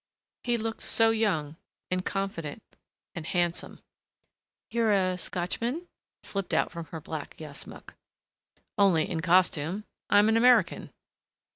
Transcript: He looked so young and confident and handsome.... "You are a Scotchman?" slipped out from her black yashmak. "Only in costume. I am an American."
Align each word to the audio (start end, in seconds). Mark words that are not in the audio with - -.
He 0.43 0.57
looked 0.57 0.81
so 0.81 1.11
young 1.11 1.57
and 1.91 2.03
confident 2.03 2.63
and 3.13 3.23
handsome.... 3.23 3.81
"You 4.71 4.85
are 4.85 5.11
a 5.11 5.15
Scotchman?" 5.19 5.87
slipped 6.23 6.55
out 6.55 6.71
from 6.71 6.85
her 6.85 6.99
black 6.99 7.35
yashmak. 7.37 7.93
"Only 8.79 9.07
in 9.07 9.21
costume. 9.21 9.83
I 10.09 10.17
am 10.17 10.27
an 10.27 10.37
American." 10.37 10.89